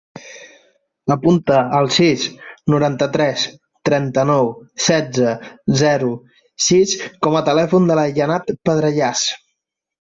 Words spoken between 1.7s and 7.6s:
el sis, noranta-tres, trenta-nou, setze, zero, sis com a